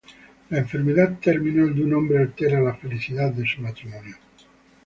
[0.49, 4.15] La enfermedad terminal de un hombre altera la felicidad de su matrimonio.